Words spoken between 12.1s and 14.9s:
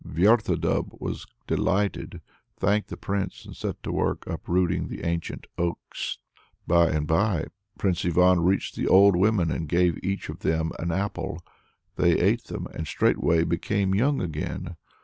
ate them, and straightway became young again.